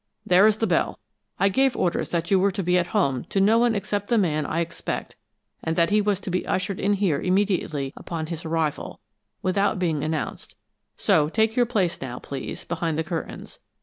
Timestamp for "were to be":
2.39-2.75